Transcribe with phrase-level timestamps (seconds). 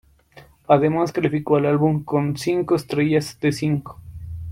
[0.67, 4.01] Además, calificó al álbum con cinco estrellas de cinco.